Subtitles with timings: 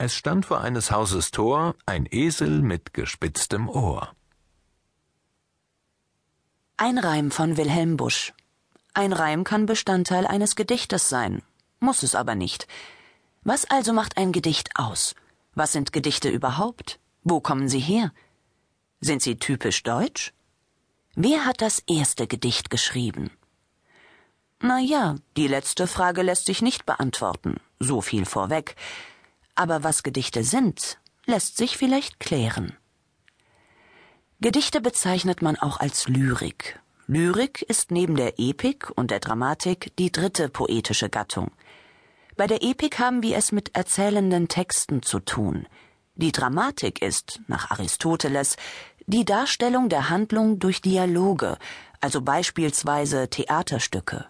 [0.00, 4.14] Es stand vor eines Hauses Tor ein Esel mit gespitztem Ohr.
[6.76, 8.32] Ein Reim von Wilhelm Busch.
[8.94, 11.42] Ein Reim kann Bestandteil eines Gedichtes sein,
[11.80, 12.68] muss es aber nicht.
[13.42, 15.16] Was also macht ein Gedicht aus?
[15.56, 17.00] Was sind Gedichte überhaupt?
[17.24, 18.12] Wo kommen sie her?
[19.00, 20.32] Sind sie typisch deutsch?
[21.16, 23.32] Wer hat das erste Gedicht geschrieben?
[24.60, 28.76] Na ja, die letzte Frage lässt sich nicht beantworten, so viel vorweg.
[29.58, 32.76] Aber was Gedichte sind, lässt sich vielleicht klären.
[34.40, 36.78] Gedichte bezeichnet man auch als Lyrik.
[37.08, 41.50] Lyrik ist neben der Epik und der Dramatik die dritte poetische Gattung.
[42.36, 45.66] Bei der Epik haben wir es mit erzählenden Texten zu tun.
[46.14, 48.56] Die Dramatik ist, nach Aristoteles,
[49.08, 51.58] die Darstellung der Handlung durch Dialoge,
[52.00, 54.28] also beispielsweise Theaterstücke.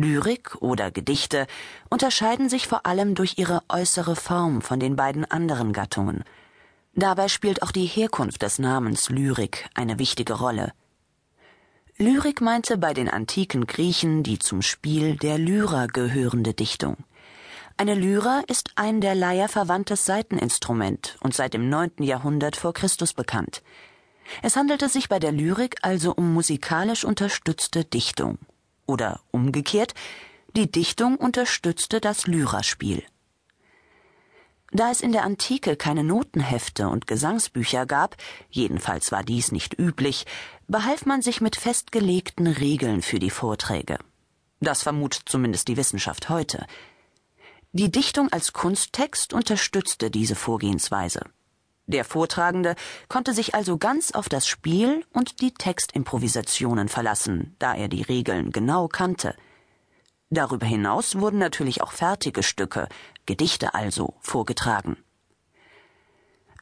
[0.00, 1.46] Lyrik oder Gedichte
[1.90, 6.24] unterscheiden sich vor allem durch ihre äußere Form von den beiden anderen Gattungen.
[6.94, 10.72] Dabei spielt auch die Herkunft des Namens Lyrik eine wichtige Rolle.
[11.98, 16.96] Lyrik meinte bei den antiken Griechen die zum Spiel der Lyra gehörende Dichtung.
[17.76, 23.12] Eine Lyra ist ein der Leier verwandtes Saiteninstrument und seit dem neunten Jahrhundert vor Christus
[23.12, 23.62] bekannt.
[24.42, 28.38] Es handelte sich bei der Lyrik also um musikalisch unterstützte Dichtung
[28.90, 29.94] oder umgekehrt,
[30.56, 33.02] die Dichtung unterstützte das Lyraspiel.
[34.72, 38.16] Da es in der Antike keine Notenhefte und Gesangsbücher gab,
[38.50, 40.26] jedenfalls war dies nicht üblich,
[40.68, 43.98] behalf man sich mit festgelegten Regeln für die Vorträge.
[44.60, 46.66] Das vermutet zumindest die Wissenschaft heute.
[47.72, 51.22] Die Dichtung als Kunsttext unterstützte diese Vorgehensweise.
[51.90, 52.76] Der Vortragende
[53.08, 58.52] konnte sich also ganz auf das Spiel und die Textimprovisationen verlassen, da er die Regeln
[58.52, 59.34] genau kannte.
[60.30, 62.86] Darüber hinaus wurden natürlich auch fertige Stücke,
[63.26, 64.98] Gedichte also, vorgetragen.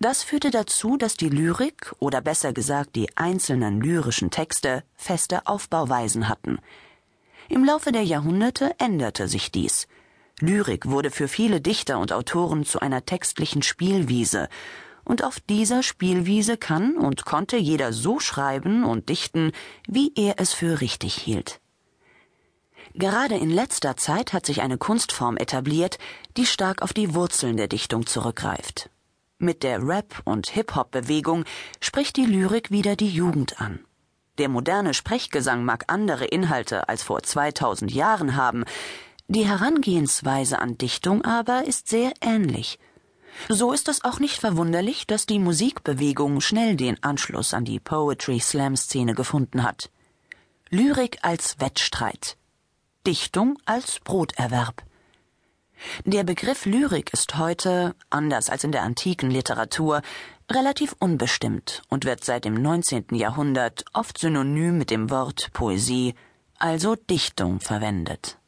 [0.00, 6.28] Das führte dazu, dass die Lyrik oder besser gesagt die einzelnen lyrischen Texte feste Aufbauweisen
[6.28, 6.58] hatten.
[7.48, 9.86] Im Laufe der Jahrhunderte änderte sich dies.
[10.40, 14.48] Lyrik wurde für viele Dichter und Autoren zu einer textlichen Spielwiese,
[15.04, 19.52] und auf dieser Spielwiese kann und konnte jeder so schreiben und dichten,
[19.86, 21.60] wie er es für richtig hielt.
[22.94, 25.98] Gerade in letzter Zeit hat sich eine Kunstform etabliert,
[26.36, 28.90] die stark auf die Wurzeln der Dichtung zurückgreift.
[29.38, 31.44] Mit der Rap- und Hip-Hop-Bewegung
[31.80, 33.80] spricht die Lyrik wieder die Jugend an.
[34.38, 38.64] Der moderne Sprechgesang mag andere Inhalte als vor 2000 Jahren haben,
[39.26, 42.78] die Herangehensweise an Dichtung aber ist sehr ähnlich–
[43.48, 48.40] so ist es auch nicht verwunderlich, dass die Musikbewegung schnell den Anschluss an die Poetry
[48.40, 49.90] Slam Szene gefunden hat.
[50.70, 52.36] Lyrik als Wettstreit,
[53.06, 54.82] Dichtung als Broterwerb.
[56.04, 60.02] Der Begriff Lyrik ist heute, anders als in der antiken Literatur,
[60.50, 63.06] relativ unbestimmt und wird seit dem 19.
[63.12, 66.14] Jahrhundert oft synonym mit dem Wort Poesie,
[66.58, 68.38] also Dichtung, verwendet.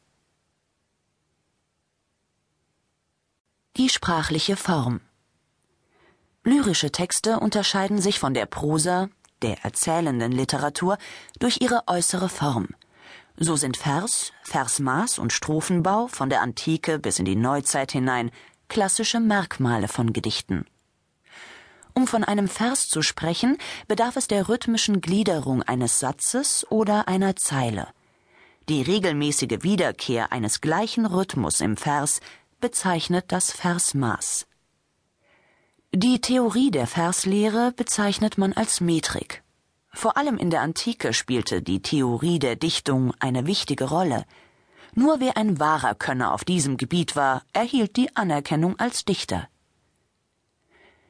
[3.77, 5.01] Die sprachliche Form.
[6.45, 9.09] Lyrische Texte unterscheiden sich von der Prosa,
[9.41, 10.97] der erzählenden Literatur,
[11.39, 12.69] durch ihre äußere Form.
[13.35, 18.31] So sind Vers, Versmaß und Strophenbau von der Antike bis in die Neuzeit hinein
[18.69, 20.65] klassische Merkmale von Gedichten.
[21.93, 23.57] Um von einem Vers zu sprechen,
[23.89, 27.89] bedarf es der rhythmischen Gliederung eines Satzes oder einer Zeile.
[28.69, 32.21] Die regelmäßige Wiederkehr eines gleichen Rhythmus im Vers
[32.59, 34.47] bezeichnet das Versmaß.
[35.93, 39.43] Die Theorie der Verslehre bezeichnet man als Metrik.
[39.93, 44.25] Vor allem in der Antike spielte die Theorie der Dichtung eine wichtige Rolle.
[44.93, 49.47] Nur wer ein wahrer Könner auf diesem Gebiet war, erhielt die Anerkennung als Dichter.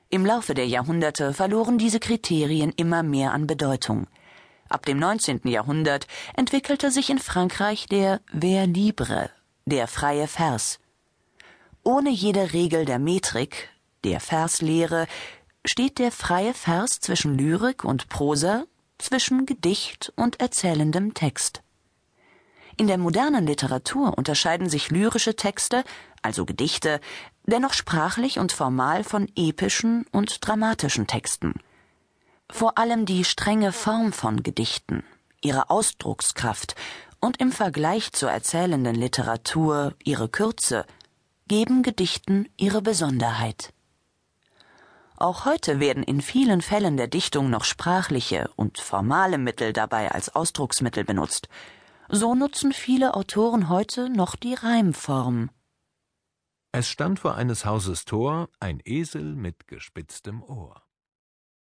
[0.09, 4.07] Im Laufe der Jahrhunderte verloren diese Kriterien immer mehr an Bedeutung.
[4.69, 5.41] Ab dem 19.
[5.45, 9.31] Jahrhundert entwickelte sich in Frankreich der Vers libre,
[9.66, 10.79] der freie Vers,
[11.85, 13.70] ohne jede Regel der Metrik,
[14.03, 15.08] der Verslehre,
[15.64, 18.66] steht der freie Vers zwischen Lyrik und Prosa,
[18.97, 21.61] zwischen Gedicht und erzählendem Text.
[22.78, 25.84] In der modernen Literatur unterscheiden sich lyrische Texte,
[26.22, 26.99] also Gedichte,
[27.46, 31.53] dennoch sprachlich und formal von epischen und dramatischen Texten.
[32.49, 35.03] Vor allem die strenge Form von Gedichten,
[35.41, 36.76] ihre Ausdruckskraft
[37.22, 40.85] und im Vergleich zur erzählenden Literatur ihre Kürze
[41.47, 43.73] geben Gedichten ihre Besonderheit.
[45.17, 50.35] Auch heute werden in vielen Fällen der Dichtung noch sprachliche und formale Mittel dabei als
[50.35, 51.47] Ausdrucksmittel benutzt.
[52.09, 55.49] So nutzen viele Autoren heute noch die Reimform.
[56.71, 60.84] Es stand vor eines Hauses Tor ein Esel mit gespitztem Ohr.